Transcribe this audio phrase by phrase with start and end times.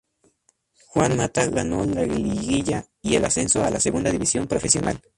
[0.87, 4.99] Juan Mata ganó la liguilla y el ascenso a la Segunda División Profesional.